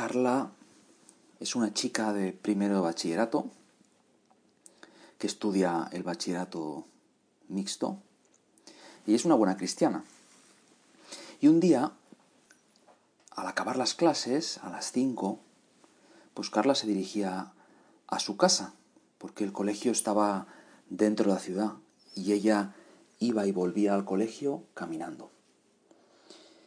Carla 0.00 0.50
es 1.40 1.54
una 1.54 1.74
chica 1.74 2.14
de 2.14 2.32
primero 2.32 2.76
de 2.76 2.80
bachillerato 2.80 3.50
que 5.18 5.26
estudia 5.26 5.90
el 5.92 6.04
bachillerato 6.04 6.86
mixto 7.48 7.98
y 9.06 9.14
es 9.14 9.26
una 9.26 9.34
buena 9.34 9.58
cristiana. 9.58 10.02
Y 11.38 11.48
un 11.48 11.60
día, 11.60 11.92
al 13.32 13.46
acabar 13.46 13.76
las 13.76 13.92
clases, 13.92 14.56
a 14.62 14.70
las 14.70 14.90
5, 14.90 15.38
pues 16.32 16.48
Carla 16.48 16.74
se 16.74 16.86
dirigía 16.86 17.52
a 18.06 18.20
su 18.20 18.38
casa, 18.38 18.72
porque 19.18 19.44
el 19.44 19.52
colegio 19.52 19.92
estaba 19.92 20.46
dentro 20.88 21.26
de 21.26 21.34
la 21.34 21.40
ciudad 21.40 21.72
y 22.14 22.32
ella 22.32 22.74
iba 23.18 23.46
y 23.46 23.52
volvía 23.52 23.92
al 23.92 24.06
colegio 24.06 24.64
caminando. 24.72 25.30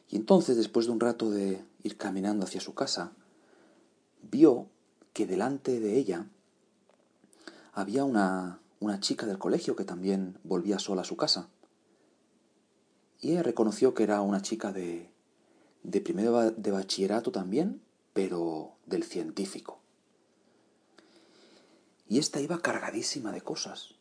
Y 0.08 0.18
entonces, 0.18 0.56
después 0.56 0.86
de 0.86 0.92
un 0.92 1.00
rato 1.00 1.32
de 1.32 1.66
ir 1.82 1.98
caminando 1.98 2.46
hacia 2.46 2.62
su 2.62 2.76
casa, 2.76 3.14
vio 4.30 4.68
que 5.14 5.28
delante 5.28 5.80
de 5.80 5.98
ella 5.98 6.28
había 7.74 8.04
una, 8.04 8.60
una 8.80 9.00
chica 9.00 9.26
del 9.26 9.38
colegio 9.38 9.76
que 9.76 9.86
también 9.86 10.38
volvía 10.44 10.80
sola 10.80 11.02
a 11.02 11.06
su 11.06 11.16
casa. 11.16 11.48
Y 13.20 13.32
ella 13.32 13.44
reconoció 13.44 13.94
que 13.94 14.04
era 14.04 14.22
una 14.22 14.42
chica 14.42 14.72
de, 14.72 15.10
de 15.84 16.02
primero 16.02 16.52
de 16.52 16.72
bachillerato 16.72 17.32
también, 17.32 17.82
pero 18.14 18.74
del 18.86 19.04
científico. 19.04 19.80
Y 22.08 22.20
esta 22.20 22.42
iba 22.42 22.60
cargadísima 22.60 23.32
de 23.32 23.42
cosas. 23.42 23.96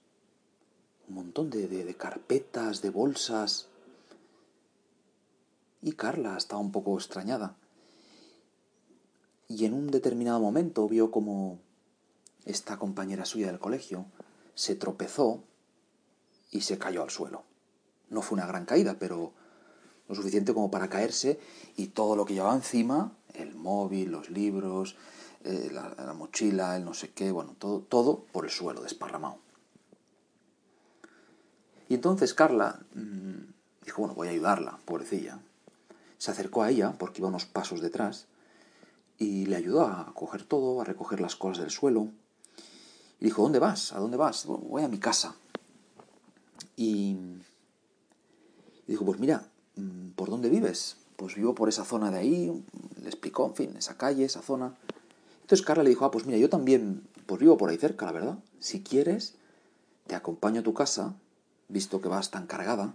Un 1.09 1.15
montón 1.15 1.51
de, 1.51 1.69
de, 1.69 1.85
de 1.85 1.95
carpetas, 1.95 2.83
de 2.83 2.91
bolsas. 2.91 3.69
Y 5.83 5.93
Carla 5.93 6.37
estaba 6.37 6.61
un 6.61 6.73
poco 6.73 6.97
extrañada. 6.97 7.57
Y 9.53 9.67
en 9.67 9.75
un 9.75 9.91
determinado 9.91 10.41
momento 10.41 10.89
vio 10.89 11.11
como 11.11 11.59
esta 12.47 12.79
compañera 12.79 13.27
suya 13.27 13.49
del 13.49 13.59
colegio 13.59 14.07
se 14.55 14.77
tropezó 14.77 15.45
y 16.51 16.63
se 16.63 16.79
cayó 16.79 17.03
al 17.03 17.11
suelo. 17.11 17.43
No 18.09 18.23
fue 18.23 18.37
una 18.37 18.47
gran 18.47 18.65
caída, 18.65 18.97
pero 18.99 19.35
lo 20.09 20.15
suficiente 20.15 20.55
como 20.55 20.71
para 20.71 20.89
caerse 20.89 21.39
y 21.77 21.89
todo 21.89 22.17
lo 22.17 22.25
que 22.25 22.33
llevaba 22.33 22.55
encima, 22.55 23.13
el 23.35 23.55
móvil, 23.55 24.11
los 24.11 24.31
libros, 24.31 24.97
eh, 25.45 25.69
la, 25.71 25.95
la, 25.99 26.15
mochila, 26.15 26.75
el 26.79 26.87
no 26.87 26.95
sé 26.95 27.11
qué, 27.11 27.31
bueno, 27.31 27.55
todo, 27.59 27.81
todo 27.81 28.25
por 28.33 28.47
el 28.47 28.51
suelo, 28.51 28.81
desparramado. 28.81 29.37
Y 31.91 31.95
entonces 31.95 32.33
Carla 32.33 32.81
mmm, 32.95 33.53
dijo, 33.85 34.01
bueno, 34.01 34.15
voy 34.15 34.29
a 34.29 34.31
ayudarla, 34.31 34.79
pobrecilla. 34.87 35.41
Se 36.17 36.31
acercó 36.31 36.63
a 36.63 36.71
ella, 36.71 36.97
porque 36.99 37.21
iba 37.21 37.29
unos 37.29 37.45
pasos 37.45 37.83
detrás, 37.83 38.29
y 39.19 39.47
le 39.47 39.57
ayudó 39.57 39.83
a 39.83 40.13
coger 40.15 40.45
todo, 40.45 40.81
a 40.81 40.85
recoger 40.85 41.21
las 41.21 41.37
cosas 41.37 41.59
del 41.59 41.71
suelo. 41.71 42.09
Y 43.21 43.27
dijo, 43.27 43.43
¿dónde 43.43 43.59
vas? 43.59 43.93
¿A 43.93 43.99
dónde 43.99 44.17
vas? 44.17 44.47
Voy 44.47 44.83
a 44.83 44.89
mi 44.89 44.99
casa. 44.99 45.37
Y 46.77 47.17
dijo, 48.87 49.05
pues 49.05 49.19
mira, 49.21 49.49
mm, 49.77 50.11
¿por 50.11 50.29
dónde 50.29 50.49
vives? 50.49 50.97
Pues 51.17 51.37
vivo 51.37 51.55
por 51.55 51.69
esa 51.69 51.85
zona 51.85 52.11
de 52.11 52.19
ahí, 52.19 52.65
le 53.01 53.09
explicó, 53.09 53.47
en 53.47 53.55
fin, 53.55 53.77
esa 53.77 53.97
calle, 53.97 54.25
esa 54.25 54.43
zona. 54.43 54.77
Entonces 55.43 55.65
Carla 55.65 55.85
le 55.85 55.91
dijo, 55.91 56.05
ah, 56.05 56.11
pues 56.11 56.27
mira, 56.27 56.39
yo 56.39 56.49
también, 56.49 57.07
pues 57.27 57.41
vivo 57.41 57.57
por 57.57 57.71
ahí 57.71 57.79
cerca, 57.79 58.07
la 58.07 58.13
verdad. 58.13 58.39
Si 58.59 58.83
quieres, 58.83 59.35
te 60.07 60.15
acompaño 60.15 60.61
a 60.61 60.65
tu 60.65 60.75
casa, 60.75 61.15
visto 61.69 62.01
que 62.01 62.09
vas 62.09 62.31
tan 62.31 62.47
cargada. 62.47 62.95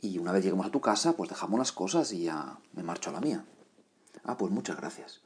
Y 0.00 0.18
una 0.18 0.32
vez 0.32 0.44
lleguemos 0.44 0.66
a 0.66 0.70
tu 0.70 0.80
casa, 0.80 1.16
pues 1.16 1.28
dejamos 1.28 1.58
las 1.58 1.72
cosas 1.72 2.12
y 2.12 2.24
ya 2.24 2.58
me 2.72 2.82
marcho 2.82 3.10
a 3.10 3.12
la 3.12 3.20
mía. 3.20 3.44
Ah, 4.24 4.36
pues 4.36 4.52
muchas 4.52 4.76
gracias. 4.76 5.20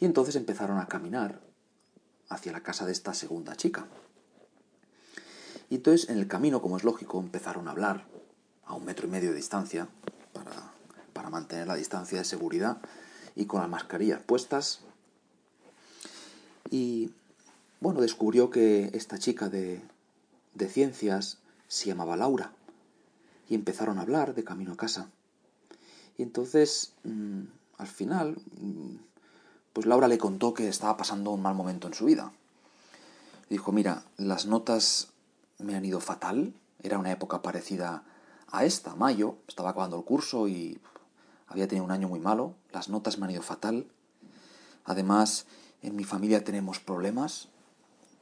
Y 0.00 0.04
entonces 0.04 0.36
empezaron 0.36 0.78
a 0.78 0.88
caminar 0.88 1.40
hacia 2.28 2.52
la 2.52 2.62
casa 2.62 2.86
de 2.86 2.92
esta 2.92 3.14
segunda 3.14 3.56
chica. 3.56 3.86
Y 5.70 5.76
entonces 5.76 6.08
en 6.08 6.18
el 6.18 6.28
camino, 6.28 6.60
como 6.60 6.76
es 6.76 6.84
lógico, 6.84 7.20
empezaron 7.20 7.68
a 7.68 7.70
hablar 7.70 8.06
a 8.64 8.74
un 8.74 8.84
metro 8.84 9.06
y 9.06 9.10
medio 9.10 9.30
de 9.30 9.36
distancia 9.36 9.88
para, 10.32 11.30
mantener 11.30 11.66
la 11.66 11.76
distancia 11.76 12.18
de 12.18 12.26
seguridad 12.26 12.82
y 13.34 13.46
con 13.46 13.62
las 13.62 13.70
mascarillas 13.70 14.20
puestas. 14.20 14.80
Y 16.70 17.14
bueno, 17.80 18.02
descubrió 18.02 18.50
que 18.50 18.90
esta 18.92 19.18
chica 19.18 19.48
de, 19.48 19.80
de 20.52 20.68
ciencias 20.68 21.38
se 21.68 21.86
llamaba 21.86 22.18
Laura 22.18 22.52
y 23.48 23.54
empezaron 23.54 23.98
a 23.98 24.02
hablar 24.02 24.34
de 24.34 24.44
camino 24.44 24.72
a 24.72 24.76
casa. 24.76 25.10
Y 26.18 26.22
entonces, 26.22 26.92
mmm, 27.04 27.44
al 27.82 27.88
final, 27.88 28.36
mmm, 28.58 28.96
pues 29.72 29.86
Laura 29.86 30.06
le 30.06 30.16
contó 30.16 30.54
que 30.54 30.68
estaba 30.68 30.96
pasando 30.96 31.32
un 31.32 31.42
mal 31.42 31.54
momento 31.54 31.88
en 31.88 31.94
su 31.94 32.04
vida. 32.04 32.32
Dijo, 33.50 33.72
mira, 33.72 34.04
las 34.16 34.46
notas 34.46 35.08
me 35.58 35.74
han 35.74 35.84
ido 35.84 35.98
fatal, 35.98 36.54
era 36.80 36.98
una 36.98 37.10
época 37.10 37.42
parecida 37.42 38.04
a 38.46 38.64
esta, 38.64 38.94
mayo, 38.94 39.36
estaba 39.48 39.70
acabando 39.70 39.96
el 39.96 40.04
curso 40.04 40.46
y 40.46 40.80
había 41.48 41.66
tenido 41.66 41.84
un 41.84 41.90
año 41.90 42.08
muy 42.08 42.20
malo, 42.20 42.54
las 42.70 42.88
notas 42.88 43.18
me 43.18 43.24
han 43.24 43.32
ido 43.32 43.42
fatal. 43.42 43.86
Además, 44.84 45.46
en 45.82 45.96
mi 45.96 46.04
familia 46.04 46.44
tenemos 46.44 46.78
problemas, 46.78 47.48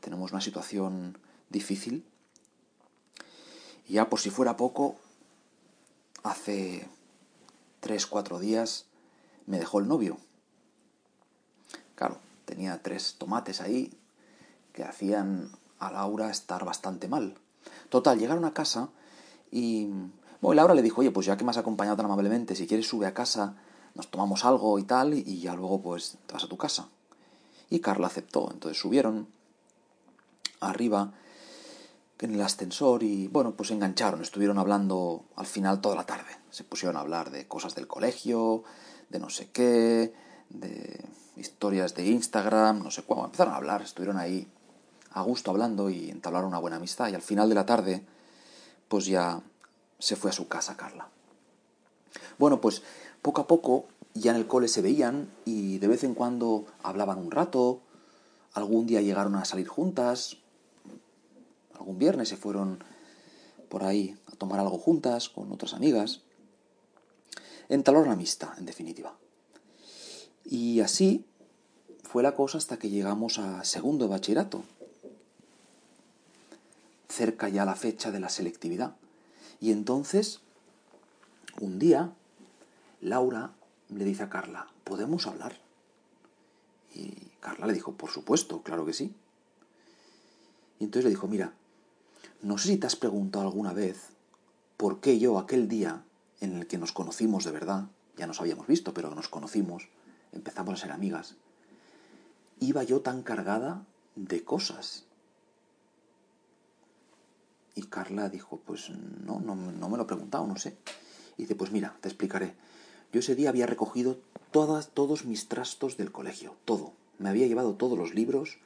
tenemos 0.01 0.33
una 0.33 0.41
situación 0.41 1.19
difícil. 1.51 2.07
Y 3.87 3.95
ya 3.95 4.09
por 4.09 4.21
si 4.21 4.31
fuera 4.31 4.57
poco, 4.57 4.97
hace 6.23 6.89
tres, 7.81 8.07
cuatro 8.07 8.39
días 8.39 8.87
me 9.51 9.59
dejó 9.59 9.81
el 9.81 9.89
novio. 9.89 10.17
Claro, 11.97 12.19
tenía 12.45 12.81
tres 12.83 13.17
tomates 13.19 13.61
ahí 13.61 13.93
que 14.73 14.85
hacían 14.85 15.51
a 15.79 15.91
Laura 15.91 16.31
estar 16.31 16.65
bastante 16.65 17.09
mal. 17.09 17.37
Total, 17.89 18.19
llegaron 18.19 18.45
a 18.45 18.55
casa 18.55 18.89
y... 19.51 19.89
Bueno, 20.41 20.55
Laura 20.55 20.75
le 20.75 20.81
dijo, 20.81 21.03
oye, 21.03 21.11
pues 21.11 21.27
ya 21.27 21.37
que 21.37 21.45
me 21.45 21.51
has 21.51 21.59
acompañado 21.59 21.99
tan 21.99 22.07
amablemente, 22.07 22.57
si 22.57 22.67
quieres 22.67 22.89
sube 22.89 23.07
a 23.07 23.13
casa, 23.13 23.57
nos 23.95 24.11
tomamos 24.11 24.47
algo 24.47 24.79
y 24.79 24.85
tal, 24.85 25.13
y 25.13 25.39
ya 25.39 25.55
luego 25.55 25.83
pues 25.83 26.17
te 26.27 26.33
vas 26.33 26.45
a 26.45 26.49
tu 26.49 26.57
casa. 26.57 26.89
Y 27.69 27.81
Carla 27.81 28.07
aceptó, 28.07 28.51
entonces 28.51 28.81
subieron 28.81 29.29
arriba 30.61 31.13
en 32.19 32.35
el 32.35 32.41
ascensor 32.41 33.03
y 33.03 33.29
bueno, 33.29 33.53
pues 33.53 33.71
engancharon, 33.71 34.23
estuvieron 34.23 34.59
hablando 34.59 35.25
al 35.37 35.47
final 35.47 35.83
toda 35.83 35.97
la 35.97 36.07
tarde. 36.07 36.31
Se 36.51 36.65
pusieron 36.65 36.97
a 36.97 37.01
hablar 37.01 37.31
de 37.31 37.47
cosas 37.47 37.75
del 37.75 37.87
colegio, 37.87 38.65
de 39.11 39.19
no 39.19 39.29
sé 39.29 39.51
qué, 39.53 40.15
de 40.49 41.05
historias 41.37 41.95
de 41.95 42.07
Instagram, 42.07 42.83
no 42.83 42.91
sé 42.91 43.03
cuándo. 43.03 43.27
Empezaron 43.27 43.55
a 43.55 43.57
hablar, 43.57 43.83
estuvieron 43.83 44.17
ahí 44.17 44.49
a 45.13 45.23
gusto 45.23 45.51
hablando 45.51 45.91
y 45.91 46.11
entablaron 46.11 46.49
una 46.49 46.59
buena 46.59 46.77
amistad. 46.77 47.09
Y 47.09 47.15
al 47.15 47.23
final 47.23 47.49
de 47.49 47.55
la 47.55 47.67
tarde, 47.67 48.05
pues 48.89 49.07
ya 49.07 49.43
se 49.99 50.17
fue 50.17 50.31
a 50.31 50.33
su 50.33 50.49
casa 50.49 50.77
Carla. 50.77 51.09
Bueno, 52.39 52.61
pues 52.61 52.83
poco 53.23 53.43
a 53.43 53.47
poco 53.47 53.87
ya 54.15 54.31
en 54.33 54.37
el 54.39 54.47
cole 54.47 54.69
se 54.69 54.83
veían 54.83 55.29
y 55.45 55.79
de 55.79 55.89
vez 55.89 56.05
en 56.05 56.15
cuando 56.15 56.67
hablaban 56.83 57.19
un 57.19 57.31
rato, 57.31 57.81
algún 58.55 58.87
día 58.87 59.01
llegaron 59.01 59.37
a 59.37 59.45
salir 59.45 59.69
juntas, 59.69 60.39
algún 61.79 61.99
viernes 61.99 62.29
se 62.29 62.37
fueron 62.37 62.83
por 63.69 63.85
ahí 63.85 64.19
a 64.27 64.37
tomar 64.37 64.59
algo 64.59 64.79
juntas 64.79 65.29
con 65.29 65.53
otras 65.53 65.75
amigas. 65.75 66.23
Entablaron 67.71 68.11
amistad, 68.11 68.59
en 68.59 68.67
definitiva. 68.67 69.17
Y 70.45 70.81
así 70.81 71.25
fue 72.03 72.25
la 72.25 72.35
cosa 72.35 72.59
hasta 72.59 72.81
que 72.81 72.91
llegamos 72.91 73.39
a 73.39 73.63
segundo 73.63 74.09
bachillerato, 74.09 74.65
cerca 77.09 77.49
ya 77.49 77.65
la 77.65 77.77
fecha 77.77 78.11
de 78.11 78.19
la 78.19 78.29
selectividad. 78.29 78.97
Y 79.61 79.71
entonces, 79.71 80.41
un 81.61 81.79
día, 81.79 82.13
Laura 83.01 83.53
le 83.89 84.05
dice 84.05 84.25
a 84.25 84.31
Carla, 84.31 84.67
¿podemos 84.83 85.29
hablar? 85.29 85.57
Y 86.93 87.13
Carla 87.39 87.69
le 87.69 87.75
dijo, 87.75 87.93
por 87.93 88.11
supuesto, 88.11 88.63
claro 88.63 88.85
que 88.85 88.95
sí. 88.95 89.15
Y 90.81 90.85
entonces 90.85 91.05
le 91.05 91.11
dijo, 91.11 91.29
mira, 91.29 91.55
no 92.43 92.59
sé 92.59 92.67
si 92.67 92.79
te 92.79 92.89
has 92.89 92.97
preguntado 92.97 93.47
alguna 93.47 93.73
vez 93.73 94.09
por 94.77 94.99
qué 94.99 95.21
yo 95.21 95.39
aquel 95.39 95.69
día 95.69 96.03
en 96.41 96.57
el 96.57 96.67
que 96.67 96.79
nos 96.79 96.93
conocimos 96.93 97.45
de 97.45 97.53
verdad, 97.53 97.87
ya 98.17 98.27
nos 98.27 98.41
habíamos 98.41 98.67
visto, 98.67 98.93
pero 98.95 99.15
nos 99.15 99.29
conocimos, 99.29 99.89
empezamos 100.33 100.75
a 100.75 100.83
ser 100.83 100.93
amigas, 100.93 101.37
iba 102.59 102.83
yo 102.83 103.01
tan 103.01 103.23
cargada 103.23 103.85
de 104.17 104.45
cosas. 104.45 105.05
Y 107.75 107.83
Carla 107.85 108.29
dijo, 108.29 108.61
pues 108.65 108.91
no, 108.91 109.41
no, 109.41 109.55
no 109.55 109.89
me 109.89 109.97
lo 109.97 110.03
he 110.03 110.07
preguntado, 110.07 110.47
no 110.47 110.57
sé. 110.57 110.77
Y 111.37 111.43
dice, 111.43 111.55
pues 111.55 111.71
mira, 111.71 111.97
te 112.01 112.09
explicaré. 112.09 112.55
Yo 113.13 113.21
ese 113.21 113.35
día 113.35 113.49
había 113.49 113.67
recogido 113.67 114.19
todas, 114.51 114.91
todos 114.91 115.25
mis 115.25 115.49
trastos 115.49 115.97
del 115.97 116.13
colegio, 116.13 116.57
todo. 116.65 116.93
Me 117.19 117.29
había 117.29 117.47
llevado 117.47 117.75
todos 117.75 117.97
los 117.97 118.15
libros, 118.15 118.59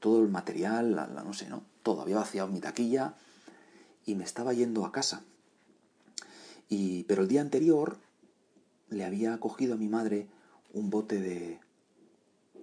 todo 0.00 0.20
el 0.20 0.28
material, 0.28 0.94
la, 0.94 1.06
no 1.06 1.32
sé, 1.32 1.48
¿no? 1.48 1.62
Todo. 1.82 2.02
Había 2.02 2.16
vaciado 2.16 2.48
mi 2.48 2.60
taquilla 2.60 3.14
y 4.04 4.14
me 4.14 4.24
estaba 4.24 4.52
yendo 4.52 4.84
a 4.84 4.92
casa. 4.92 5.22
Pero 6.68 7.22
el 7.22 7.28
día 7.28 7.40
anterior 7.40 7.98
le 8.88 9.04
había 9.04 9.38
cogido 9.38 9.74
a 9.74 9.76
mi 9.76 9.88
madre 9.88 10.26
un 10.72 10.90
bote 10.90 11.20
de, 11.20 11.60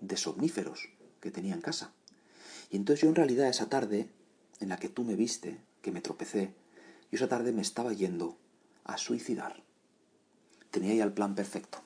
de 0.01 0.18
somníferos 0.18 0.89
que 1.21 1.31
tenía 1.31 1.53
en 1.53 1.62
casa. 1.62 1.94
Y 2.69 2.77
entonces 2.77 3.01
yo 3.03 3.09
en 3.09 3.15
realidad 3.15 3.48
esa 3.48 3.69
tarde 3.69 4.09
en 4.59 4.69
la 4.69 4.77
que 4.77 4.89
tú 4.89 5.03
me 5.03 5.15
viste, 5.15 5.62
que 5.81 5.92
me 5.92 6.01
tropecé, 6.01 6.53
yo 7.12 7.18
esa 7.18 7.27
tarde 7.27 7.51
me 7.51 7.62
estaba 7.62 7.94
yendo 7.94 8.38
a 8.83 8.98
suicidar. 8.98 9.63
Tenía 10.71 10.95
ya 10.95 11.03
el 11.03 11.13
plan 11.13 11.36
perfecto. 11.36 11.80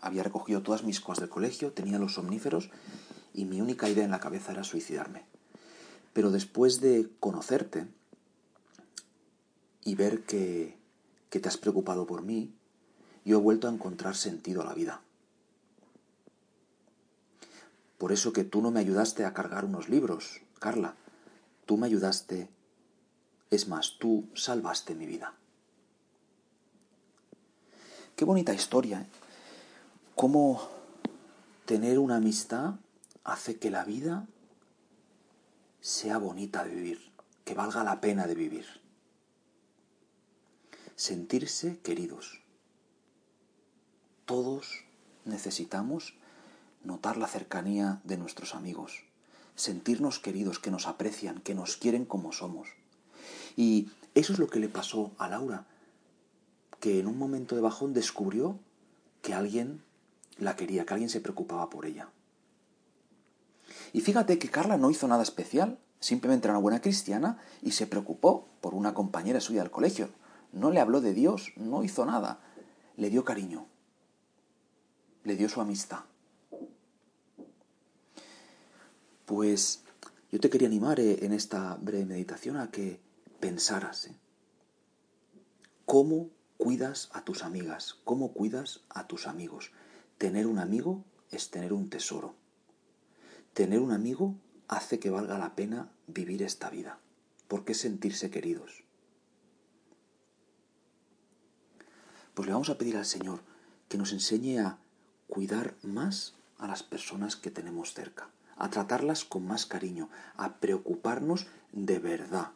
Había 0.00 0.22
recogido 0.22 0.62
todas 0.62 0.84
mis 0.84 1.00
cosas 1.00 1.20
del 1.20 1.28
colegio, 1.30 1.72
tenía 1.72 1.98
los 1.98 2.14
somníferos 2.14 2.70
y 3.34 3.44
mi 3.44 3.60
única 3.60 3.88
idea 3.88 4.04
en 4.04 4.10
la 4.10 4.20
cabeza 4.20 4.52
era 4.52 4.64
suicidarme. 4.64 5.24
Pero 6.12 6.30
después 6.30 6.80
de 6.80 7.08
conocerte 7.20 7.86
y 9.84 9.94
ver 9.94 10.22
que, 10.24 10.79
que 11.30 11.40
te 11.40 11.48
has 11.48 11.56
preocupado 11.56 12.06
por 12.06 12.22
mí, 12.22 12.52
yo 13.24 13.38
he 13.38 13.40
vuelto 13.40 13.68
a 13.68 13.72
encontrar 13.72 14.16
sentido 14.16 14.62
a 14.62 14.64
la 14.64 14.74
vida. 14.74 15.00
Por 17.98 18.12
eso 18.12 18.32
que 18.32 18.44
tú 18.44 18.62
no 18.62 18.70
me 18.70 18.80
ayudaste 18.80 19.24
a 19.24 19.34
cargar 19.34 19.64
unos 19.64 19.88
libros, 19.88 20.40
Carla. 20.58 20.94
Tú 21.66 21.76
me 21.76 21.86
ayudaste. 21.86 22.48
Es 23.50 23.68
más, 23.68 23.98
tú 23.98 24.28
salvaste 24.34 24.94
mi 24.94 25.06
vida. 25.06 25.34
Qué 28.16 28.24
bonita 28.24 28.54
historia. 28.54 29.02
¿eh? 29.02 29.06
Cómo 30.14 30.68
tener 31.66 31.98
una 31.98 32.16
amistad 32.16 32.74
hace 33.22 33.58
que 33.58 33.70
la 33.70 33.84
vida 33.84 34.26
sea 35.80 36.18
bonita 36.18 36.64
de 36.64 36.74
vivir, 36.74 37.12
que 37.44 37.54
valga 37.54 37.84
la 37.84 38.00
pena 38.00 38.26
de 38.26 38.34
vivir. 38.34 38.66
Sentirse 41.00 41.78
queridos. 41.78 42.42
Todos 44.26 44.84
necesitamos 45.24 46.12
notar 46.84 47.16
la 47.16 47.26
cercanía 47.26 48.02
de 48.04 48.18
nuestros 48.18 48.54
amigos, 48.54 49.04
sentirnos 49.54 50.18
queridos, 50.18 50.58
que 50.58 50.70
nos 50.70 50.86
aprecian, 50.86 51.40
que 51.40 51.54
nos 51.54 51.78
quieren 51.78 52.04
como 52.04 52.32
somos. 52.32 52.68
Y 53.56 53.88
eso 54.14 54.34
es 54.34 54.38
lo 54.38 54.48
que 54.48 54.60
le 54.60 54.68
pasó 54.68 55.12
a 55.16 55.30
Laura, 55.30 55.64
que 56.80 57.00
en 57.00 57.06
un 57.06 57.16
momento 57.16 57.54
de 57.54 57.62
bajón 57.62 57.94
descubrió 57.94 58.58
que 59.22 59.32
alguien 59.32 59.82
la 60.36 60.54
quería, 60.54 60.84
que 60.84 60.92
alguien 60.92 61.08
se 61.08 61.22
preocupaba 61.22 61.70
por 61.70 61.86
ella. 61.86 62.10
Y 63.94 64.02
fíjate 64.02 64.38
que 64.38 64.50
Carla 64.50 64.76
no 64.76 64.90
hizo 64.90 65.08
nada 65.08 65.22
especial, 65.22 65.78
simplemente 65.98 66.46
era 66.46 66.52
una 66.52 66.62
buena 66.62 66.82
cristiana 66.82 67.38
y 67.62 67.70
se 67.70 67.86
preocupó 67.86 68.48
por 68.60 68.74
una 68.74 68.92
compañera 68.92 69.40
suya 69.40 69.62
del 69.62 69.70
colegio. 69.70 70.10
No 70.52 70.70
le 70.70 70.80
habló 70.80 71.00
de 71.00 71.14
Dios, 71.14 71.52
no 71.56 71.82
hizo 71.84 72.04
nada, 72.04 72.40
le 72.96 73.10
dio 73.10 73.24
cariño, 73.24 73.66
le 75.24 75.36
dio 75.36 75.48
su 75.48 75.60
amistad. 75.60 76.00
Pues 79.26 79.84
yo 80.32 80.40
te 80.40 80.50
quería 80.50 80.68
animar 80.68 81.00
eh, 81.00 81.24
en 81.24 81.32
esta 81.32 81.76
breve 81.76 82.04
meditación 82.04 82.56
a 82.56 82.70
que 82.70 83.00
pensaras 83.38 84.06
eh, 84.06 84.16
cómo 85.86 86.30
cuidas 86.56 87.10
a 87.12 87.24
tus 87.24 87.42
amigas, 87.42 87.96
cómo 88.04 88.32
cuidas 88.32 88.80
a 88.90 89.06
tus 89.06 89.26
amigos. 89.26 89.72
Tener 90.18 90.46
un 90.46 90.58
amigo 90.58 91.04
es 91.30 91.50
tener 91.50 91.72
un 91.72 91.88
tesoro. 91.88 92.34
Tener 93.54 93.80
un 93.80 93.92
amigo 93.92 94.36
hace 94.68 94.98
que 94.98 95.10
valga 95.10 95.38
la 95.38 95.54
pena 95.54 95.90
vivir 96.06 96.42
esta 96.42 96.70
vida, 96.70 96.98
porque 97.48 97.72
es 97.72 97.78
sentirse 97.78 98.30
queridos. 98.30 98.84
Pues 102.34 102.46
le 102.46 102.52
vamos 102.52 102.70
a 102.70 102.78
pedir 102.78 102.96
al 102.96 103.06
Señor 103.06 103.40
que 103.88 103.98
nos 103.98 104.12
enseñe 104.12 104.58
a 104.58 104.78
cuidar 105.28 105.74
más 105.82 106.34
a 106.58 106.66
las 106.66 106.82
personas 106.82 107.36
que 107.36 107.50
tenemos 107.50 107.94
cerca 107.94 108.28
a 108.60 108.68
tratarlas 108.68 109.24
con 109.24 109.46
más 109.46 109.64
cariño, 109.64 110.10
a 110.36 110.56
preocuparnos 110.56 111.46
de 111.72 111.98
verdad. 111.98 112.50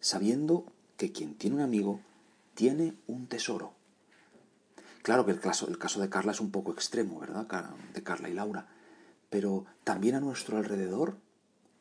Sabiendo 0.00 0.66
que 0.96 1.12
quien 1.12 1.36
tiene 1.36 1.56
un 1.56 1.62
amigo 1.62 2.00
tiene 2.54 2.94
un 3.06 3.28
tesoro. 3.28 3.72
Claro 5.02 5.24
que 5.24 5.30
el 5.30 5.38
caso, 5.38 5.68
el 5.68 5.78
caso 5.78 6.00
de 6.00 6.10
Carla 6.10 6.32
es 6.32 6.40
un 6.40 6.50
poco 6.50 6.72
extremo, 6.72 7.20
¿verdad? 7.20 7.46
De 7.94 8.02
Carla 8.02 8.28
y 8.28 8.34
Laura. 8.34 8.66
Pero 9.30 9.64
también 9.84 10.16
a 10.16 10.20
nuestro 10.20 10.58
alrededor, 10.58 11.16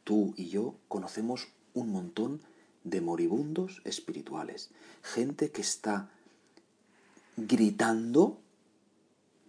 tú 0.04 0.36
y 0.38 0.50
yo 0.50 0.76
conocemos 0.88 1.48
un 1.74 1.92
montón 1.92 2.42
de 2.84 3.02
moribundos 3.02 3.82
espirituales. 3.86 4.70
Gente 5.04 5.52
que 5.52 5.62
está 5.62 6.10
gritando 7.38 8.42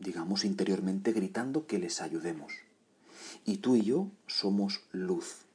digamos 0.02 0.44
interiormente, 0.44 1.12
gritando 1.12 1.66
que 1.66 1.78
les 1.78 2.00
ayudemos. 2.00 2.52
Y 3.44 3.58
tú 3.58 3.76
y 3.76 3.82
yo 3.82 4.10
somos 4.26 4.82
luz. 4.90 5.46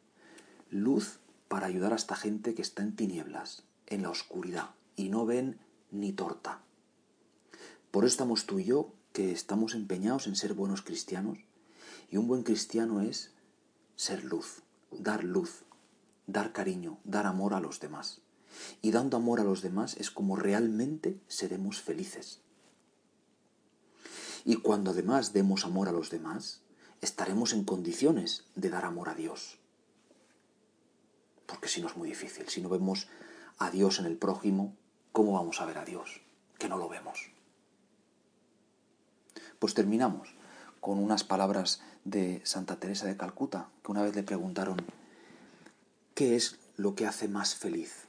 Luz 0.72 1.20
para 1.48 1.68
ayudar 1.68 1.94
a 1.94 1.98
esta 1.98 2.16
gente 2.16 2.54
que 2.54 2.62
está 2.62 2.82
en 2.82 2.96
tinieblas, 2.96 3.64
en 3.88 4.04
la 4.04 4.10
oscuridad, 4.10 4.72
y 4.96 5.10
no 5.10 5.26
ven 5.26 5.58
ni 5.92 6.12
torta. 6.12 6.62
Por 7.92 8.04
eso 8.04 8.14
estamos 8.14 8.46
tú 8.46 8.60
y 8.60 8.66
yo, 8.66 8.94
que 9.14 9.32
estamos 9.32 9.76
empeñados 9.76 10.28
en 10.28 10.36
ser 10.36 10.54
buenos 10.54 10.82
cristianos, 10.82 11.40
y 12.10 12.18
un 12.18 12.28
buen 12.28 12.44
cristiano 12.44 13.02
es 13.02 13.32
ser 13.96 14.24
luz, 14.24 14.62
dar 14.92 15.24
luz, 15.24 15.64
dar 16.28 16.54
cariño, 16.54 17.00
dar 17.04 17.26
amor 17.26 17.54
a 17.54 17.60
los 17.60 17.80
demás. 17.80 18.22
Y 18.82 18.92
dando 18.92 19.18
amor 19.18 19.40
a 19.40 19.44
los 19.44 19.62
demás 19.62 19.98
es 19.98 20.12
como 20.12 20.36
realmente 20.36 21.20
seremos 21.28 21.82
felices. 21.82 22.42
Y 24.46 24.58
cuando 24.58 24.92
además 24.92 25.34
demos 25.34 25.66
amor 25.66 25.90
a 25.90 25.92
los 25.92 26.10
demás, 26.10 26.62
estaremos 27.02 27.54
en 27.54 27.64
condiciones 27.64 28.46
de 28.56 28.70
dar 28.70 28.86
amor 28.86 29.10
a 29.10 29.16
Dios. 29.16 29.58
Porque 31.46 31.68
si 31.68 31.82
no 31.82 31.88
es 31.88 31.98
muy 31.98 32.10
difícil, 32.10 32.48
si 32.50 32.62
no 32.62 32.70
vemos 32.70 33.08
a 33.58 33.72
Dios 33.72 34.00
en 34.00 34.06
el 34.06 34.18
prójimo, 34.18 34.76
¿cómo 35.12 35.34
vamos 35.34 35.62
a 35.62 35.66
ver 35.66 35.78
a 35.78 35.86
Dios? 35.86 36.22
Que 36.58 36.70
no 36.70 36.78
lo 36.78 36.90
vemos. 36.90 37.32
Pues 39.60 39.74
terminamos 39.74 40.36
con 40.80 41.00
unas 41.00 41.24
palabras 41.24 41.82
de 42.06 42.42
Santa 42.46 42.80
Teresa 42.80 43.08
de 43.08 43.18
Calcuta, 43.18 43.70
que 43.84 43.92
una 43.92 44.04
vez 44.04 44.16
le 44.16 44.24
preguntaron, 44.24 44.78
¿qué 46.18 46.36
es 46.36 46.58
lo 46.78 46.96
que 46.96 47.06
hace 47.06 47.28
más 47.28 47.54
feliz? 47.54 48.08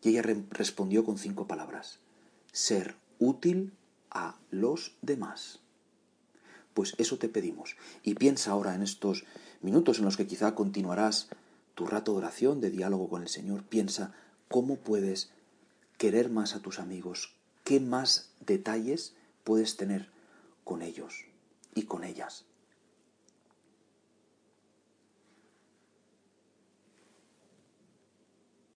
Y 0.00 0.08
ella 0.08 0.22
respondió 0.22 1.04
con 1.04 1.18
cinco 1.18 1.46
palabras, 1.46 1.98
ser 2.52 2.96
útil 3.18 3.74
a 4.10 4.38
los 4.50 4.96
demás. 5.02 5.60
Pues 6.72 6.94
eso 6.96 7.18
te 7.18 7.28
pedimos. 7.28 7.76
Y 8.02 8.14
piensa 8.14 8.52
ahora 8.52 8.74
en 8.74 8.82
estos 8.82 9.26
minutos 9.60 9.98
en 9.98 10.06
los 10.06 10.16
que 10.16 10.26
quizá 10.26 10.54
continuarás 10.54 11.28
tu 11.74 11.84
rato 11.84 12.12
de 12.12 12.18
oración, 12.18 12.62
de 12.62 12.70
diálogo 12.70 13.10
con 13.10 13.20
el 13.20 13.28
Señor, 13.28 13.62
piensa 13.62 14.14
cómo 14.48 14.76
puedes 14.76 15.28
querer 15.98 16.30
más 16.30 16.54
a 16.54 16.60
tus 16.60 16.78
amigos, 16.78 17.34
qué 17.62 17.78
más 17.78 18.30
detalles 18.40 19.12
puedes 19.44 19.76
tener 19.76 20.08
con 20.64 20.80
ellos 20.80 21.26
y 21.74 21.82
con 21.82 22.04
ellas. 22.04 22.46